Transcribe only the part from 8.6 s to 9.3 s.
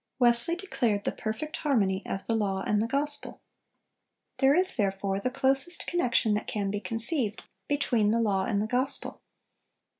the gospel.